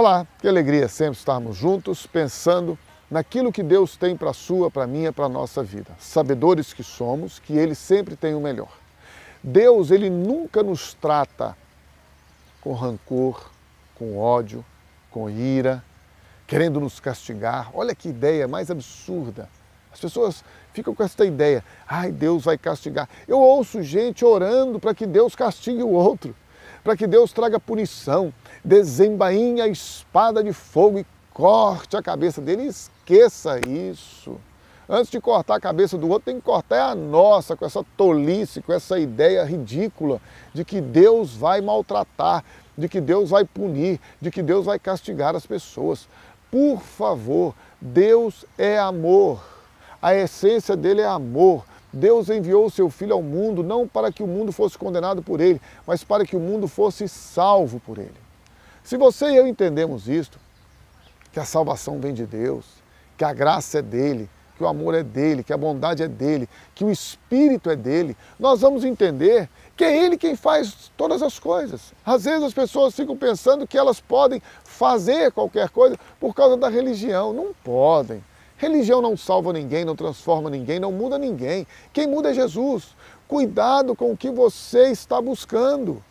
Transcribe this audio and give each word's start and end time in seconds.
Olá, 0.00 0.24
que 0.38 0.46
alegria 0.46 0.86
sempre 0.86 1.18
estarmos 1.18 1.56
juntos 1.56 2.06
pensando 2.06 2.78
naquilo 3.10 3.50
que 3.50 3.64
Deus 3.64 3.96
tem 3.96 4.16
para 4.16 4.30
a 4.30 4.32
sua, 4.32 4.70
para 4.70 4.84
a 4.84 4.86
minha, 4.86 5.12
para 5.12 5.24
a 5.24 5.28
nossa 5.28 5.60
vida. 5.60 5.90
Sabedores 5.98 6.72
que 6.72 6.84
somos, 6.84 7.40
que 7.40 7.54
Ele 7.54 7.74
sempre 7.74 8.14
tem 8.14 8.32
o 8.32 8.40
melhor. 8.40 8.70
Deus, 9.42 9.90
Ele 9.90 10.08
nunca 10.08 10.62
nos 10.62 10.94
trata 10.94 11.56
com 12.60 12.74
rancor, 12.74 13.50
com 13.96 14.16
ódio, 14.16 14.64
com 15.10 15.28
ira, 15.28 15.82
querendo 16.46 16.78
nos 16.78 17.00
castigar. 17.00 17.68
Olha 17.74 17.92
que 17.92 18.10
ideia 18.10 18.46
mais 18.46 18.70
absurda. 18.70 19.48
As 19.92 19.98
pessoas 19.98 20.44
ficam 20.72 20.94
com 20.94 21.02
essa 21.02 21.26
ideia, 21.26 21.64
ai, 21.88 22.12
Deus 22.12 22.44
vai 22.44 22.56
castigar. 22.56 23.08
Eu 23.26 23.40
ouço 23.40 23.82
gente 23.82 24.24
orando 24.24 24.78
para 24.78 24.94
que 24.94 25.08
Deus 25.08 25.34
castigue 25.34 25.82
o 25.82 25.90
outro 25.90 26.36
para 26.82 26.96
que 26.96 27.06
Deus 27.06 27.32
traga 27.32 27.60
punição, 27.60 28.32
desembainhe 28.64 29.60
a 29.60 29.68
espada 29.68 30.42
de 30.42 30.52
fogo 30.52 30.98
e 30.98 31.06
corte 31.32 31.96
a 31.96 32.02
cabeça 32.02 32.40
dele. 32.40 32.64
Esqueça 32.64 33.60
isso. 33.66 34.36
Antes 34.88 35.10
de 35.10 35.20
cortar 35.20 35.56
a 35.56 35.60
cabeça 35.60 35.98
do 35.98 36.08
outro, 36.08 36.32
tem 36.32 36.36
que 36.36 36.46
cortar 36.46 36.90
a 36.90 36.94
nossa, 36.94 37.54
com 37.54 37.66
essa 37.66 37.84
tolice, 37.96 38.62
com 38.62 38.72
essa 38.72 38.98
ideia 38.98 39.44
ridícula 39.44 40.18
de 40.54 40.64
que 40.64 40.80
Deus 40.80 41.36
vai 41.36 41.60
maltratar, 41.60 42.42
de 42.76 42.88
que 42.88 43.00
Deus 43.00 43.28
vai 43.28 43.44
punir, 43.44 44.00
de 44.18 44.30
que 44.30 44.42
Deus 44.42 44.64
vai 44.64 44.78
castigar 44.78 45.36
as 45.36 45.44
pessoas. 45.44 46.08
Por 46.50 46.80
favor, 46.80 47.54
Deus 47.78 48.46
é 48.56 48.78
amor. 48.78 49.44
A 50.00 50.14
essência 50.14 50.74
dele 50.74 51.02
é 51.02 51.06
amor. 51.06 51.64
Deus 51.92 52.28
enviou 52.28 52.66
o 52.66 52.70
seu 52.70 52.90
Filho 52.90 53.14
ao 53.14 53.22
mundo 53.22 53.62
não 53.62 53.88
para 53.88 54.12
que 54.12 54.22
o 54.22 54.26
mundo 54.26 54.52
fosse 54.52 54.76
condenado 54.76 55.22
por 55.22 55.40
ele, 55.40 55.60
mas 55.86 56.04
para 56.04 56.26
que 56.26 56.36
o 56.36 56.40
mundo 56.40 56.68
fosse 56.68 57.08
salvo 57.08 57.80
por 57.80 57.98
ele. 57.98 58.14
Se 58.84 58.96
você 58.96 59.30
e 59.30 59.36
eu 59.36 59.46
entendemos 59.46 60.08
isto, 60.08 60.38
que 61.32 61.40
a 61.40 61.44
salvação 61.44 62.00
vem 62.00 62.14
de 62.14 62.26
Deus, 62.26 62.66
que 63.16 63.24
a 63.24 63.32
graça 63.32 63.78
é 63.78 63.82
dele, 63.82 64.28
que 64.56 64.64
o 64.64 64.66
amor 64.66 64.94
é 64.94 65.02
dele, 65.02 65.44
que 65.44 65.52
a 65.52 65.56
bondade 65.56 66.02
é 66.02 66.08
dele, 66.08 66.48
que 66.74 66.84
o 66.84 66.90
Espírito 66.90 67.70
é 67.70 67.76
dele, 67.76 68.16
nós 68.38 68.60
vamos 68.60 68.84
entender 68.84 69.48
que 69.76 69.84
é 69.84 70.04
ele 70.04 70.16
quem 70.16 70.34
faz 70.34 70.90
todas 70.96 71.22
as 71.22 71.38
coisas. 71.38 71.92
Às 72.04 72.24
vezes 72.24 72.42
as 72.42 72.52
pessoas 72.52 72.94
ficam 72.94 73.16
pensando 73.16 73.66
que 73.66 73.78
elas 73.78 74.00
podem 74.00 74.42
fazer 74.64 75.30
qualquer 75.30 75.70
coisa 75.70 75.96
por 76.18 76.34
causa 76.34 76.56
da 76.56 76.68
religião. 76.68 77.32
Não 77.32 77.54
podem. 77.62 78.22
Religião 78.58 79.00
não 79.00 79.16
salva 79.16 79.52
ninguém, 79.52 79.84
não 79.84 79.96
transforma 79.96 80.50
ninguém, 80.50 80.78
não 80.78 80.92
muda 80.92 81.16
ninguém. 81.16 81.66
Quem 81.92 82.06
muda 82.06 82.30
é 82.30 82.34
Jesus. 82.34 82.88
Cuidado 83.26 83.94
com 83.94 84.10
o 84.10 84.16
que 84.16 84.30
você 84.30 84.90
está 84.90 85.20
buscando. 85.22 86.02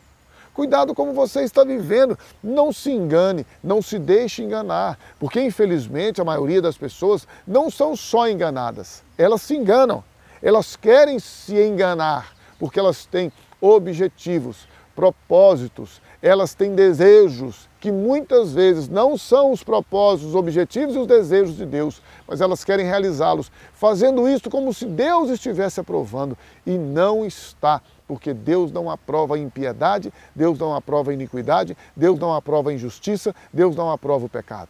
Cuidado 0.54 0.96
como 0.96 1.14
você 1.14 1.42
está 1.44 1.64
vivendo. 1.64 2.18
Não 2.42 2.72
se 2.72 2.90
engane, 2.90 3.46
não 3.62 3.82
se 3.82 4.00
deixe 4.00 4.42
enganar, 4.42 4.98
porque 5.20 5.40
infelizmente 5.42 6.20
a 6.20 6.26
maioria 6.26 6.62
das 6.62 6.78
pessoas 6.78 7.28
não 7.46 7.70
são 7.70 7.96
só 7.96 8.28
enganadas, 8.28 9.04
elas 9.18 9.44
se 9.44 9.56
enganam. 9.56 10.04
Elas 10.42 10.76
querem 10.76 11.20
se 11.20 11.56
enganar 11.60 12.34
porque 12.58 12.80
elas 12.80 13.06
têm 13.06 13.32
objetivos, 13.60 14.68
propósitos, 14.96 16.02
elas 16.22 16.56
têm 16.56 16.74
desejos 16.74 17.68
que 17.80 17.92
muitas 17.92 18.54
vezes 18.54 18.88
não 18.88 19.18
são 19.18 19.52
os 19.52 19.64
propósitos, 19.64 20.30
os 20.30 20.36
objetivos 20.36 20.96
e 20.96 21.00
os 21.00 21.08
desejos 21.08 21.56
de 21.56 21.66
Deus, 21.66 22.02
mas 22.28 22.42
elas 22.42 22.64
querem 22.64 22.86
realizá-los, 22.86 23.52
fazendo 23.74 24.28
isso 24.28 24.50
como 24.50 24.74
se 24.74 24.86
Deus 24.86 25.30
estivesse 25.30 25.80
aprovando 25.80 26.38
e 26.66 26.78
não 26.78 27.26
está, 27.26 27.82
porque 28.08 28.34
Deus 28.34 28.72
não 28.72 28.90
aprova 28.90 29.36
a 29.36 29.40
impiedade, 29.40 30.12
Deus 30.36 30.58
não 30.58 30.76
aprova 30.76 31.12
a 31.12 31.14
iniquidade, 31.14 31.78
Deus 31.96 32.18
não 32.18 32.34
aprova 32.34 32.72
a 32.72 32.74
injustiça, 32.74 33.36
Deus 33.54 33.76
não 33.76 33.92
aprova 33.92 34.26
o 34.26 34.30
pecado. 34.30 34.70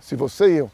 Se 0.00 0.14
você 0.14 0.54
e 0.54 0.56
eu 0.58 0.70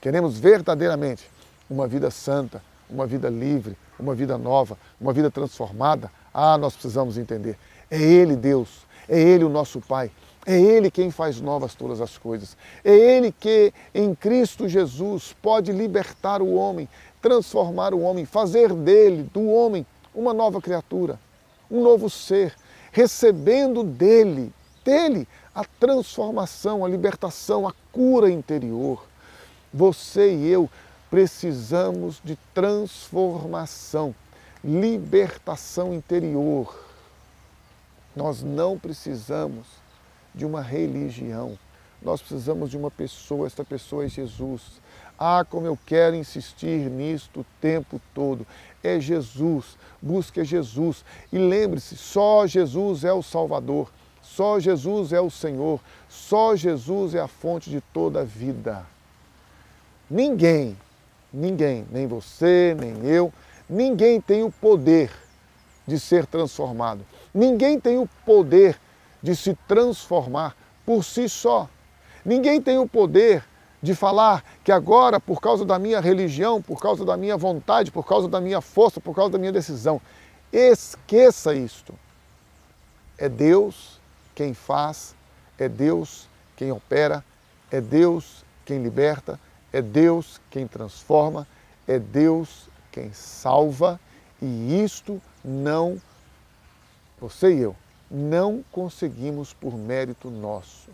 queremos 0.00 0.38
verdadeiramente 0.38 1.30
uma 1.68 1.86
vida 1.86 2.10
santa, 2.10 2.62
uma 2.88 3.06
vida 3.06 3.28
livre, 3.28 3.76
uma 3.98 4.14
vida 4.14 4.36
nova, 4.36 4.76
uma 5.00 5.12
vida 5.12 5.30
transformada, 5.30 6.10
ah, 6.32 6.58
nós 6.58 6.74
precisamos 6.74 7.16
entender. 7.16 7.56
É 7.90 8.00
Ele, 8.00 8.34
Deus, 8.34 8.86
é 9.08 9.20
Ele 9.20 9.44
o 9.44 9.48
nosso 9.48 9.80
Pai. 9.80 10.10
É 10.44 10.60
Ele 10.60 10.90
quem 10.90 11.10
faz 11.10 11.40
novas 11.40 11.74
todas 11.74 12.00
as 12.00 12.18
coisas. 12.18 12.56
É 12.84 12.92
Ele 12.92 13.32
que, 13.32 13.72
em 13.94 14.14
Cristo 14.14 14.68
Jesus, 14.68 15.34
pode 15.40 15.70
libertar 15.70 16.42
o 16.42 16.54
homem, 16.54 16.88
transformar 17.20 17.94
o 17.94 18.00
homem, 18.00 18.24
fazer 18.24 18.72
dele, 18.72 19.28
do 19.32 19.48
homem, 19.48 19.86
uma 20.14 20.34
nova 20.34 20.60
criatura, 20.60 21.18
um 21.70 21.82
novo 21.82 22.10
ser, 22.10 22.54
recebendo 22.90 23.82
dele, 23.82 24.52
dele, 24.84 25.26
a 25.54 25.64
transformação, 25.64 26.84
a 26.84 26.88
libertação, 26.88 27.66
a 27.66 27.72
cura 27.92 28.30
interior. 28.30 29.04
Você 29.72 30.34
e 30.34 30.48
eu 30.48 30.68
precisamos 31.10 32.20
de 32.24 32.36
transformação, 32.54 34.14
libertação 34.64 35.94
interior. 35.94 36.91
Nós 38.14 38.42
não 38.42 38.78
precisamos 38.78 39.66
de 40.34 40.44
uma 40.44 40.60
religião. 40.60 41.58
Nós 42.00 42.20
precisamos 42.20 42.70
de 42.70 42.76
uma 42.76 42.90
pessoa, 42.90 43.46
esta 43.46 43.64
pessoa 43.64 44.04
é 44.04 44.08
Jesus. 44.08 44.80
Ah, 45.18 45.44
como 45.48 45.66
eu 45.66 45.78
quero 45.86 46.16
insistir 46.16 46.90
nisto 46.90 47.40
o 47.40 47.46
tempo 47.60 48.00
todo. 48.12 48.46
É 48.82 48.98
Jesus, 48.98 49.78
busque 50.00 50.42
Jesus. 50.44 51.04
E 51.32 51.38
lembre-se, 51.38 51.96
só 51.96 52.46
Jesus 52.46 53.04
é 53.04 53.12
o 53.12 53.22
Salvador, 53.22 53.88
só 54.20 54.58
Jesus 54.58 55.12
é 55.12 55.20
o 55.20 55.30
Senhor, 55.30 55.80
só 56.08 56.56
Jesus 56.56 57.14
é 57.14 57.20
a 57.20 57.28
fonte 57.28 57.70
de 57.70 57.80
toda 57.92 58.22
a 58.22 58.24
vida. 58.24 58.84
Ninguém, 60.10 60.76
ninguém, 61.32 61.86
nem 61.90 62.06
você, 62.06 62.76
nem 62.78 63.06
eu, 63.06 63.32
ninguém 63.68 64.20
tem 64.20 64.42
o 64.42 64.50
poder 64.50 65.10
de 65.86 65.98
ser 66.00 66.26
transformado. 66.26 67.04
Ninguém 67.34 67.80
tem 67.80 67.98
o 67.98 68.08
poder 68.26 68.78
de 69.22 69.34
se 69.34 69.54
transformar 69.66 70.56
por 70.84 71.04
si 71.04 71.28
só. 71.28 71.68
Ninguém 72.24 72.60
tem 72.60 72.78
o 72.78 72.86
poder 72.86 73.44
de 73.82 73.94
falar 73.94 74.44
que 74.62 74.70
agora, 74.70 75.18
por 75.18 75.40
causa 75.40 75.64
da 75.64 75.78
minha 75.78 76.00
religião, 76.00 76.62
por 76.62 76.80
causa 76.80 77.04
da 77.04 77.16
minha 77.16 77.36
vontade, 77.36 77.90
por 77.90 78.06
causa 78.06 78.28
da 78.28 78.40
minha 78.40 78.60
força, 78.60 79.00
por 79.00 79.14
causa 79.14 79.32
da 79.32 79.38
minha 79.38 79.52
decisão. 79.52 80.00
Esqueça 80.52 81.54
isto. 81.54 81.94
É 83.18 83.28
Deus 83.28 84.00
quem 84.34 84.54
faz, 84.54 85.14
é 85.58 85.68
Deus 85.68 86.28
quem 86.56 86.70
opera, 86.70 87.24
é 87.70 87.80
Deus 87.80 88.44
quem 88.64 88.82
liberta, 88.82 89.38
é 89.72 89.82
Deus 89.82 90.40
quem 90.50 90.66
transforma, 90.66 91.46
é 91.86 91.98
Deus 91.98 92.68
quem 92.90 93.12
salva 93.12 93.98
e 94.40 94.82
isto 94.82 95.20
não 95.44 96.00
você 97.22 97.54
e 97.54 97.60
eu 97.60 97.76
não 98.10 98.64
conseguimos 98.72 99.54
por 99.54 99.78
mérito 99.78 100.28
nosso. 100.28 100.90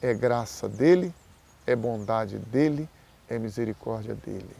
É 0.00 0.14
graça 0.14 0.68
dele, 0.68 1.12
é 1.66 1.74
bondade 1.74 2.38
dele, 2.38 2.88
é 3.28 3.36
misericórdia 3.36 4.14
dele. 4.14 4.56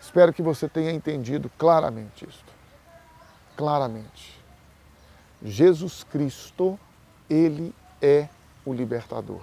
Espero 0.00 0.32
que 0.32 0.42
você 0.42 0.68
tenha 0.68 0.90
entendido 0.90 1.48
claramente 1.56 2.28
isto. 2.28 2.52
Claramente. 3.56 4.36
Jesus 5.40 6.02
Cristo, 6.02 6.76
ele 7.30 7.72
é 8.00 8.28
o 8.64 8.72
libertador. 8.72 9.42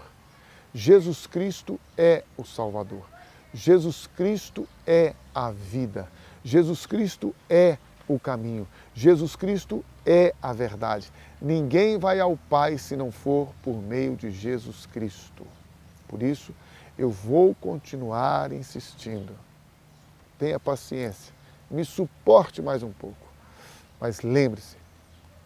Jesus 0.73 1.25
Cristo 1.25 1.79
é 1.97 2.25
o 2.35 2.43
Salvador. 2.43 3.05
Jesus 3.53 4.05
Cristo 4.05 4.67
é 4.85 5.13
a 5.33 5.49
vida. 5.49 6.11
Jesus 6.43 6.85
Cristo 6.85 7.33
é 7.49 7.77
o 8.05 8.19
caminho. 8.19 8.67
Jesus 8.93 9.35
Cristo 9.35 9.85
é 10.11 10.33
a 10.41 10.51
verdade. 10.51 11.11
Ninguém 11.39 11.99
vai 11.99 12.19
ao 12.19 12.35
Pai 12.35 12.79
se 12.79 12.95
não 12.95 13.11
for 13.11 13.53
por 13.61 13.75
meio 13.75 14.15
de 14.15 14.31
Jesus 14.31 14.87
Cristo. 14.87 15.45
Por 16.07 16.23
isso, 16.23 16.51
eu 16.97 17.11
vou 17.11 17.53
continuar 17.53 18.51
insistindo. 18.51 19.31
Tenha 20.39 20.59
paciência, 20.59 21.31
me 21.69 21.85
suporte 21.85 22.59
mais 22.59 22.81
um 22.81 22.91
pouco. 22.91 23.29
Mas 24.01 24.21
lembre-se, 24.21 24.75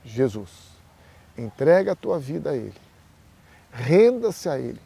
Jesus, 0.06 0.50
entrega 1.38 1.92
a 1.92 1.96
tua 1.96 2.18
vida 2.18 2.52
a 2.52 2.56
Ele, 2.56 2.74
renda-se 3.70 4.48
a 4.48 4.58
Ele, 4.58 4.80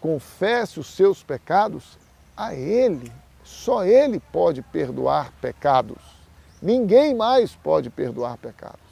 confesse 0.00 0.80
os 0.80 0.88
seus 0.88 1.22
pecados 1.22 1.96
a 2.36 2.52
Ele. 2.52 3.12
Só 3.44 3.84
Ele 3.84 4.18
pode 4.18 4.60
perdoar 4.60 5.30
pecados. 5.40 6.02
Ninguém 6.60 7.14
mais 7.14 7.54
pode 7.54 7.90
perdoar 7.90 8.36
pecados. 8.36 8.89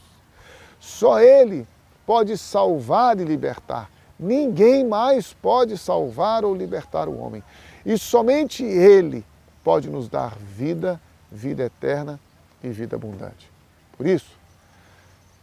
Só 0.89 1.21
Ele 1.21 1.67
pode 2.07 2.39
salvar 2.39 3.21
e 3.21 3.25
libertar. 3.25 3.91
Ninguém 4.19 4.87
mais 4.87 5.35
pode 5.35 5.77
salvar 5.77 6.47
ou 6.47 6.55
libertar 6.55 7.09
o 7.09 7.19
homem. 7.19 7.45
E 7.85 7.99
somente 7.99 8.65
Ele 8.65 9.25
pode 9.63 9.91
nos 9.91 10.09
dar 10.09 10.35
vida, 10.37 10.99
vida 11.31 11.65
eterna 11.65 12.19
e 12.65 12.71
vida 12.71 12.97
abundante. 12.97 13.51
Por 13.97 14.07
isso, 14.07 14.35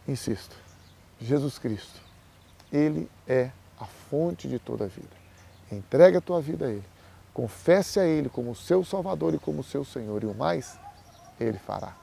insisto, 0.06 0.56
Jesus 1.20 1.58
Cristo, 1.58 2.00
Ele 2.72 3.08
é 3.26 3.50
a 3.80 3.84
fonte 3.84 4.48
de 4.48 4.58
toda 4.58 4.84
a 4.84 4.88
vida. 4.88 5.16
Entregue 5.70 6.16
a 6.16 6.20
tua 6.20 6.40
vida 6.40 6.66
a 6.66 6.70
Ele. 6.70 6.84
Confesse 7.32 8.00
a 8.00 8.04
Ele 8.04 8.28
como 8.28 8.54
seu 8.54 8.84
Salvador 8.84 9.32
e 9.32 9.38
como 9.38 9.62
seu 9.62 9.84
Senhor, 9.84 10.22
e 10.24 10.26
o 10.26 10.34
mais 10.34 10.76
Ele 11.38 11.58
fará. 11.58 11.94